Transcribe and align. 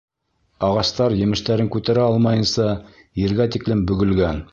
Ағастар 0.67 1.13
емештәрен 1.19 1.69
күтәрә 1.75 2.05
алмайынса 2.13 2.65
ергә 3.25 3.47
тиклем 3.57 3.85
бөгөлгән. 3.93 4.43